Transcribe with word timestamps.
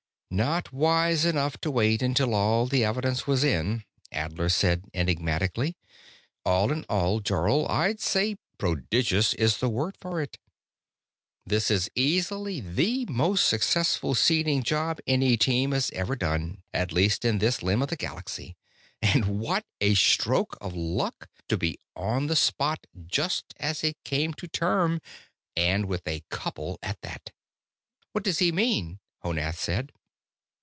"Not 0.33 0.71
wise 0.71 1.25
enough 1.25 1.57
to 1.59 1.69
wait 1.69 2.01
until 2.01 2.33
all 2.33 2.65
the 2.65 2.85
evidence 2.85 3.27
was 3.27 3.43
in," 3.43 3.83
Adler 4.13 4.47
said 4.47 4.85
enigmatically. 4.93 5.75
"All 6.45 6.71
in 6.71 6.85
all, 6.87 7.19
Jarl, 7.19 7.67
I'd 7.67 7.99
say 7.99 8.37
'prodigious' 8.57 9.33
is 9.33 9.57
the 9.57 9.67
word 9.67 9.97
for 9.99 10.21
it. 10.21 10.37
This 11.45 11.69
is 11.69 11.91
easily 11.95 12.61
the 12.61 13.05
most 13.09 13.45
successful 13.45 14.15
seeding 14.15 14.63
job 14.63 14.99
any 15.05 15.35
team 15.35 15.73
has 15.73 15.91
ever 15.91 16.15
done, 16.15 16.63
at 16.73 16.93
least 16.93 17.25
in 17.25 17.39
this 17.39 17.61
limb 17.61 17.81
of 17.81 17.89
the 17.89 17.97
galaxy. 17.97 18.55
And 19.01 19.37
what 19.41 19.65
a 19.81 19.95
stroke 19.95 20.57
of 20.61 20.73
luck, 20.73 21.27
to 21.49 21.57
be 21.57 21.77
on 21.93 22.27
the 22.27 22.37
spot 22.37 22.87
just 23.05 23.53
as 23.59 23.83
it 23.83 23.97
came 24.05 24.33
to 24.35 24.47
term, 24.47 25.01
and 25.57 25.87
with 25.87 26.07
a 26.07 26.23
couple 26.29 26.79
at 26.81 27.01
that!" 27.01 27.31
"What 28.13 28.23
does 28.23 28.39
he 28.39 28.53
mean?" 28.53 28.99
Honath 29.25 29.59
said. 29.59 29.91